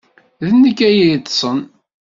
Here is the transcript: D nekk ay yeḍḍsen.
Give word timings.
D 0.49 0.49
nekk 0.61 0.79
ay 0.87 0.95
yeḍḍsen. 0.99 1.59